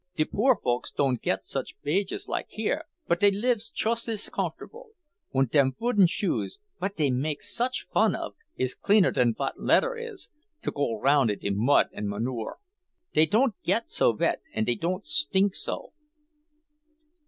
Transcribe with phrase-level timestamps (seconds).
[0.15, 4.93] De poor folks don't git such wages like here, but dey lives chust as comfortable.
[5.31, 9.95] Und dem wooden shoes, what dey makes such fun of, is cleaner dan what leather
[9.95, 10.29] is,
[10.63, 12.57] to go round in de mud and manure.
[13.13, 15.93] Dey don't git so wet and dey don't stink so."